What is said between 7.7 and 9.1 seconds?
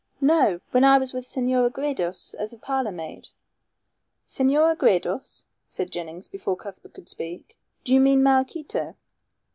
"Do you mean Maraquito?"